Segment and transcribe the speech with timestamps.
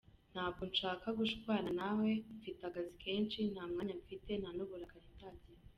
[0.33, 5.61] Ntabwo nshaka gushwana nawe, mfite akazi kenshi nta mwanya mfite, nta n’uburakari ndagira.